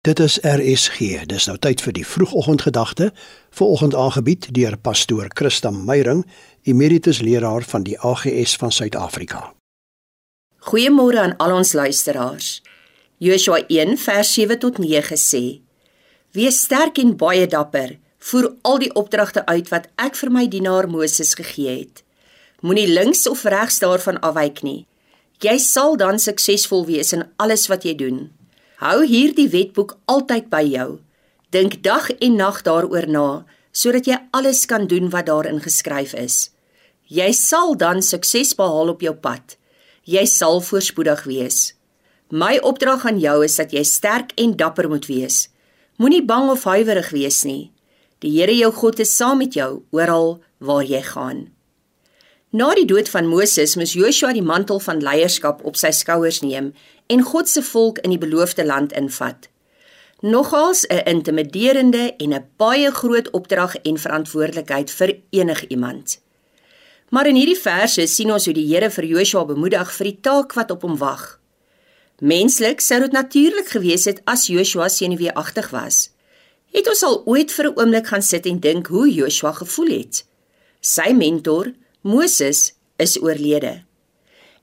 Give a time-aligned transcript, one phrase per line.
[0.00, 1.26] Dit is RSG.
[1.28, 3.10] Dis nou tyd vir die vroegoggendgedagte,
[3.52, 6.22] vanoggend aangebied deur pastoor Christa Meyring,
[6.64, 9.52] emeritus leraar van die AGS van Suid-Afrika.
[10.70, 12.62] Goeiemôre aan al ons luisteraars.
[13.20, 15.60] Joshua 1 vers 7 tot 9 sê:
[16.32, 20.88] Wees sterk en baie dapper, voer al die opdragte uit wat ek vir my dienaar
[20.88, 22.04] Moses gegee het.
[22.64, 24.86] Moenie links of regs daarvan afwyk nie.
[25.44, 28.30] Jy sal dan suksesvol wees in alles wat jy doen.
[28.80, 30.88] Hou hierdie wetboek altyd by jou.
[31.52, 33.24] Dink dag en nag daaroor na
[33.76, 36.48] sodat jy alles kan doen wat daarin geskryf is.
[37.12, 39.58] Jy sal dan sukses behaal op jou pad.
[40.08, 41.58] Jy sal voorspoedig wees.
[42.32, 45.50] My opdrag aan jou is dat jy sterk en dapper moet wees.
[46.00, 47.70] Moenie bang of huiwerig wees nie.
[48.24, 51.50] Die Here jou God is saam met jou oral waar jy gaan.
[52.50, 56.72] Na die dood van Moses moes Joshua die mantel van leierskap op sy skouers neem
[57.06, 59.46] en God se volk in die beloofde land invat.
[60.20, 66.18] Nogals 'n intimiderende en 'n baie groot opdrag en verantwoordelikheid vir enigiemand.
[67.08, 70.52] Maar in hierdie verse sien ons hoe die Here vir Joshua bemoedig vir die taak
[70.52, 71.40] wat op hom wag.
[72.18, 76.10] Menslik sou dit natuurlik gewees het as Joshua senuweeagtig was.
[76.72, 80.24] Het ons al ooit vir 'n oomblik gaan sit en dink hoe Joshua gevoel het?
[80.80, 83.82] Sy mentor, Moses is oorlede.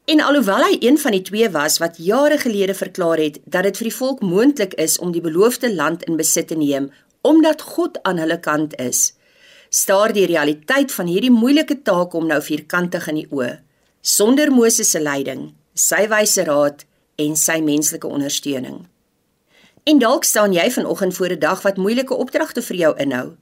[0.05, 3.77] En alhoewel hy een van die twee was wat jare gelede verklaar het dat dit
[3.77, 6.89] vir die volk moontlik is om die beloofde land in besit te neem
[7.21, 9.13] omdat God aan hulle kant is,
[9.69, 13.59] staar die realiteit van hierdie moeilike taak om nou vierkantig in die oë.
[14.01, 16.85] Sonder Moses se leiding, sy wyse raad
[17.21, 18.87] en sy menslike ondersteuning.
[19.85, 23.37] En dalk staan jy vanoggend voor 'n dag wat moeilike opdragte vir jou inhou.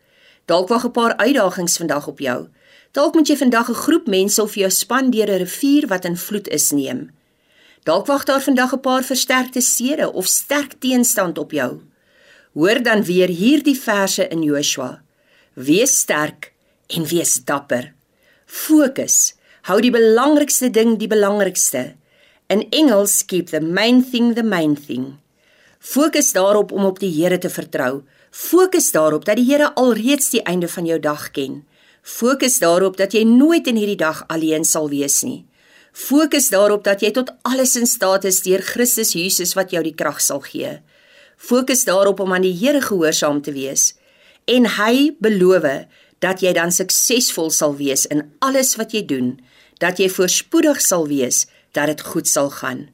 [0.46, 2.48] Dalk wag 'n paar uitdagings vandag op jou.
[2.92, 6.18] Dalk moet jy vandag 'n groep mense of jou span deur 'n rivier wat in
[6.18, 7.12] vloed is neem.
[7.84, 11.82] Dalk wag daar vandag 'n paar versterkte sede of sterk teenstand op jou.
[12.54, 15.02] Hoor dan weer hierdie verse in Joshua.
[15.54, 16.54] Wees sterk
[16.88, 17.94] en wees dapper.
[18.46, 19.36] Fokus.
[19.62, 21.96] Hou die belangrikste ding die belangrikste.
[22.48, 25.18] In Engels keep the main thing the main thing.
[25.80, 28.04] Fokus daarop om op die Here te vertrou.
[28.36, 31.62] Fokus daarop dat die Here alreeds die einde van jou dag ken.
[32.04, 35.46] Fokus daarop dat jy nooit in hierdie dag alleen sal wees nie.
[35.96, 39.96] Fokus daarop dat jy tot alles in staat is deur Christus Jesus wat jou die
[39.96, 40.74] krag sal gee.
[41.38, 43.94] Fokus daarop om aan die Here gehoorsaam te wees
[44.52, 45.88] en hy beloof
[46.20, 49.38] dat jy dan suksesvol sal wees in alles wat jy doen,
[49.80, 52.90] dat jy voorspoedig sal wees, dat dit goed sal gaan.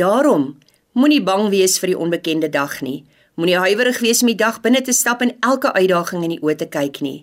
[0.00, 0.56] Daarom
[0.96, 3.04] moenie bang wees vir die onbekende dag nie.
[3.40, 6.58] Moenie huiwerig wees om die dag binne te stap en elke uitdaging in die oë
[6.60, 7.22] te kyk nie.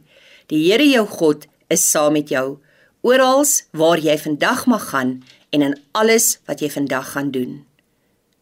[0.49, 2.57] Die Here jou God is saam met jou
[3.05, 3.45] oral
[3.77, 5.11] waar jy vandag mag gaan
[5.53, 7.53] en in alles wat jy vandag gaan doen.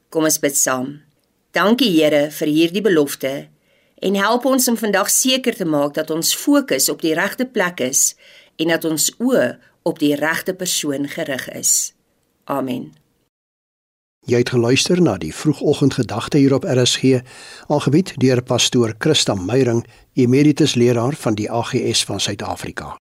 [0.07, 1.01] Kom ons bid saam.
[1.51, 3.35] Dankie Here vir hierdie belofte
[3.99, 7.83] en help ons om vandag seker te maak dat ons fokus op die regte plek
[7.83, 8.13] is
[8.55, 11.91] en dat ons oë op die regte persoon gerig is.
[12.47, 12.93] Amen.
[14.25, 17.21] Jy het geluister na die vroegoggendgedagte hier op RSG,
[17.69, 22.95] aangebied deur pastoor Christa Meyring, emeritus leraar van die AGS van Suid-Afrika.